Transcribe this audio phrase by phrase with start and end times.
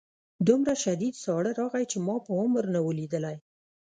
[0.47, 3.37] دومره شدید ساړه راغی چې ما په عمر نه و لیدلی